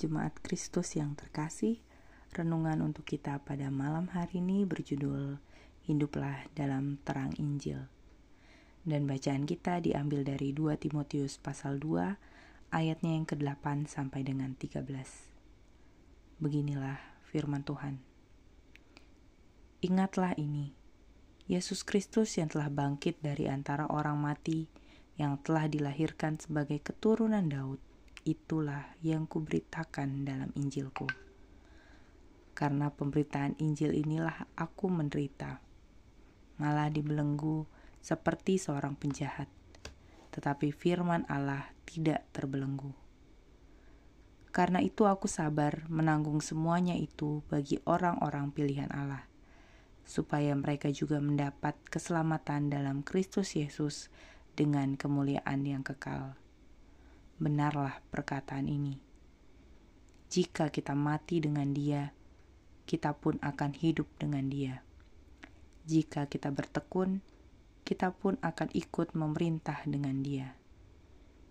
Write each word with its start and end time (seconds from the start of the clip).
Jemaat 0.00 0.40
Kristus 0.40 0.96
yang 0.96 1.12
terkasih, 1.12 1.76
renungan 2.32 2.80
untuk 2.80 3.04
kita 3.04 3.36
pada 3.44 3.68
malam 3.68 4.08
hari 4.08 4.40
ini 4.40 4.64
berjudul 4.64 5.36
Hiduplah 5.84 6.48
dalam 6.56 6.96
Terang 7.04 7.36
Injil. 7.36 7.84
Dan 8.80 9.04
bacaan 9.04 9.44
kita 9.44 9.84
diambil 9.84 10.24
dari 10.24 10.56
2 10.56 10.80
Timotius 10.80 11.36
pasal 11.36 11.76
2 11.76 12.16
ayatnya 12.72 13.12
yang 13.12 13.28
ke-8 13.28 13.92
sampai 13.92 14.24
dengan 14.24 14.56
13. 14.56 14.88
Beginilah 16.40 16.96
firman 17.28 17.60
Tuhan. 17.60 18.00
Ingatlah 19.84 20.32
ini, 20.40 20.72
Yesus 21.44 21.84
Kristus 21.84 22.40
yang 22.40 22.48
telah 22.48 22.72
bangkit 22.72 23.20
dari 23.20 23.52
antara 23.52 23.84
orang 23.92 24.16
mati, 24.16 24.64
yang 25.20 25.36
telah 25.44 25.68
dilahirkan 25.68 26.40
sebagai 26.40 26.80
keturunan 26.80 27.44
Daud, 27.52 27.89
itulah 28.28 28.84
yang 29.00 29.24
kuberitakan 29.24 30.28
dalam 30.28 30.50
Injilku. 30.52 31.08
Karena 32.52 32.92
pemberitaan 32.92 33.56
Injil 33.56 33.96
inilah 33.96 34.44
aku 34.52 34.92
menderita, 34.92 35.64
malah 36.60 36.92
dibelenggu 36.92 37.64
seperti 38.04 38.60
seorang 38.60 38.92
penjahat. 39.00 39.48
Tetapi 40.30 40.68
firman 40.68 41.24
Allah 41.26 41.72
tidak 41.88 42.28
terbelenggu. 42.36 42.92
Karena 44.50 44.82
itu 44.82 45.06
aku 45.06 45.30
sabar 45.30 45.86
menanggung 45.88 46.42
semuanya 46.42 46.98
itu 46.98 47.40
bagi 47.48 47.78
orang-orang 47.86 48.50
pilihan 48.50 48.90
Allah, 48.92 49.24
supaya 50.04 50.52
mereka 50.58 50.90
juga 50.90 51.22
mendapat 51.22 51.78
keselamatan 51.86 52.68
dalam 52.68 53.06
Kristus 53.06 53.54
Yesus 53.54 54.10
dengan 54.58 54.98
kemuliaan 54.98 55.64
yang 55.64 55.86
kekal 55.86 56.34
benarlah 57.40 58.04
perkataan 58.12 58.68
ini. 58.68 59.00
Jika 60.28 60.68
kita 60.68 60.92
mati 60.92 61.40
dengan 61.40 61.72
Dia, 61.72 62.12
kita 62.84 63.16
pun 63.16 63.40
akan 63.40 63.72
hidup 63.72 64.06
dengan 64.20 64.46
Dia. 64.52 64.84
Jika 65.88 66.28
kita 66.28 66.52
bertekun, 66.52 67.24
kita 67.88 68.12
pun 68.12 68.36
akan 68.44 68.68
ikut 68.76 69.16
memerintah 69.16 69.80
dengan 69.88 70.20
Dia. 70.20 70.54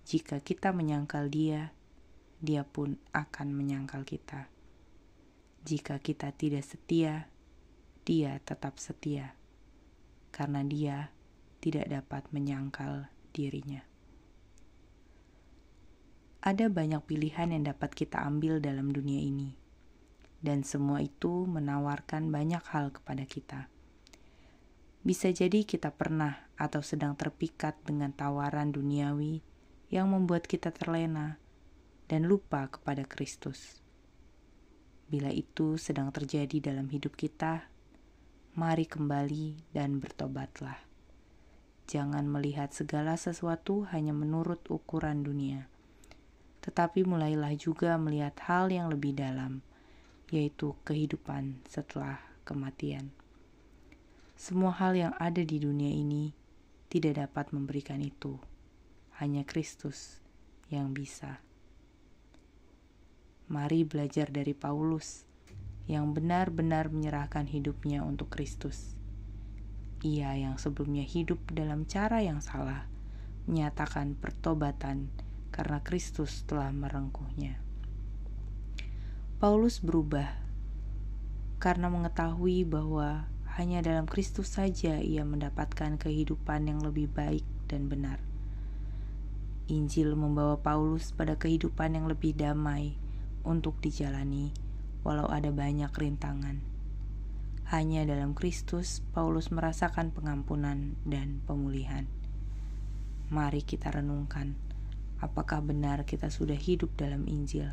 Jika 0.06 0.40
kita 0.46 0.72
menyangkal 0.72 1.28
Dia, 1.28 1.74
Dia 2.38 2.64
pun 2.64 3.02
akan 3.12 3.48
menyangkal 3.52 4.06
kita. 4.06 4.48
Jika 5.66 5.98
kita 6.00 6.32
tidak 6.38 6.64
setia, 6.64 7.28
Dia 8.06 8.38
tetap 8.46 8.78
setia, 8.78 9.34
karena 10.30 10.62
Dia 10.64 11.12
tidak 11.60 11.90
dapat 11.90 12.24
menyangkal 12.32 13.12
dirinya. 13.36 13.89
Ada 16.40 16.72
banyak 16.72 17.04
pilihan 17.04 17.52
yang 17.52 17.68
dapat 17.68 17.92
kita 17.92 18.24
ambil 18.24 18.64
dalam 18.64 18.96
dunia 18.96 19.20
ini, 19.20 19.60
dan 20.40 20.64
semua 20.64 21.04
itu 21.04 21.44
menawarkan 21.44 22.32
banyak 22.32 22.64
hal 22.72 22.96
kepada 22.96 23.28
kita. 23.28 23.68
Bisa 25.04 25.36
jadi 25.36 25.68
kita 25.68 25.92
pernah 25.92 26.48
atau 26.56 26.80
sedang 26.80 27.20
terpikat 27.20 27.76
dengan 27.84 28.16
tawaran 28.16 28.72
duniawi 28.72 29.44
yang 29.92 30.16
membuat 30.16 30.48
kita 30.48 30.72
terlena 30.72 31.36
dan 32.08 32.24
lupa 32.24 32.72
kepada 32.72 33.04
Kristus. 33.04 33.84
Bila 35.12 35.36
itu 35.36 35.76
sedang 35.76 36.08
terjadi 36.16 36.72
dalam 36.72 36.88
hidup 36.88 37.20
kita, 37.20 37.68
mari 38.56 38.88
kembali 38.88 39.76
dan 39.76 40.00
bertobatlah. 40.00 40.88
Jangan 41.92 42.32
melihat 42.32 42.72
segala 42.72 43.20
sesuatu 43.20 43.84
hanya 43.92 44.16
menurut 44.16 44.64
ukuran 44.72 45.28
dunia 45.28 45.68
tetapi 46.70 47.02
mulailah 47.02 47.58
juga 47.58 47.98
melihat 47.98 48.38
hal 48.46 48.70
yang 48.70 48.94
lebih 48.94 49.18
dalam, 49.18 49.66
yaitu 50.30 50.78
kehidupan 50.86 51.58
setelah 51.66 52.22
kematian. 52.46 53.10
Semua 54.38 54.70
hal 54.78 54.94
yang 54.94 55.18
ada 55.18 55.42
di 55.42 55.58
dunia 55.58 55.90
ini 55.90 56.30
tidak 56.94 57.26
dapat 57.26 57.58
memberikan 57.58 57.98
itu, 58.06 58.38
hanya 59.18 59.42
Kristus 59.50 60.22
yang 60.70 60.94
bisa. 60.94 61.42
Mari 63.50 63.82
belajar 63.82 64.30
dari 64.30 64.54
Paulus 64.54 65.26
yang 65.90 66.14
benar-benar 66.14 66.94
menyerahkan 66.94 67.50
hidupnya 67.50 68.06
untuk 68.06 68.30
Kristus. 68.30 68.94
Ia 70.06 70.38
yang 70.38 70.62
sebelumnya 70.62 71.02
hidup 71.02 71.42
dalam 71.50 71.90
cara 71.90 72.22
yang 72.22 72.46
salah, 72.46 72.86
menyatakan 73.50 74.14
pertobatan 74.14 75.10
karena 75.60 75.84
Kristus 75.84 76.48
telah 76.48 76.72
merengkuhnya. 76.72 77.60
Paulus 79.44 79.84
berubah 79.84 80.40
karena 81.60 81.92
mengetahui 81.92 82.64
bahwa 82.64 83.28
hanya 83.60 83.84
dalam 83.84 84.08
Kristus 84.08 84.56
saja 84.56 85.04
ia 85.04 85.28
mendapatkan 85.28 86.00
kehidupan 86.00 86.72
yang 86.72 86.80
lebih 86.80 87.12
baik 87.12 87.44
dan 87.68 87.92
benar. 87.92 88.24
Injil 89.68 90.16
membawa 90.16 90.56
Paulus 90.64 91.12
pada 91.12 91.36
kehidupan 91.36 91.92
yang 91.92 92.08
lebih 92.08 92.40
damai 92.40 92.96
untuk 93.44 93.84
dijalani, 93.84 94.56
walau 95.04 95.28
ada 95.28 95.52
banyak 95.52 95.92
rintangan. 95.92 96.64
Hanya 97.68 98.08
dalam 98.08 98.32
Kristus, 98.32 99.04
Paulus 99.12 99.52
merasakan 99.52 100.16
pengampunan 100.16 100.96
dan 101.04 101.44
pemulihan. 101.44 102.08
Mari 103.28 103.60
kita 103.60 103.92
renungkan 103.92 104.69
apakah 105.20 105.60
benar 105.64 106.08
kita 106.08 106.32
sudah 106.32 106.56
hidup 106.56 106.96
dalam 106.96 107.28
Injil 107.28 107.72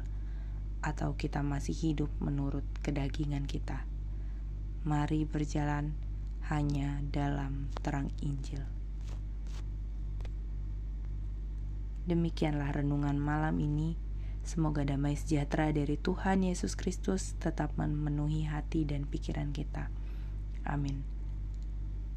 atau 0.83 1.19
kita 1.19 1.43
masih 1.43 1.75
hidup 1.75 2.11
menurut 2.23 2.67
kedagingan 2.83 3.47
kita. 3.47 3.87
Mari 4.87 5.27
berjalan 5.27 5.99
hanya 6.47 7.03
dalam 7.11 7.75
terang 7.83 8.15
Injil. 8.23 8.63
Demikianlah 12.07 12.71
renungan 12.71 13.19
malam 13.19 13.59
ini. 13.59 13.99
Semoga 14.47 14.87
damai 14.87 15.19
sejahtera 15.19 15.75
dari 15.75 15.99
Tuhan 15.99 16.47
Yesus 16.47 16.79
Kristus 16.79 17.35
tetap 17.43 17.75
memenuhi 17.75 18.47
hati 18.47 18.87
dan 18.87 19.03
pikiran 19.11 19.51
kita. 19.51 19.91
Amin. 20.63 21.16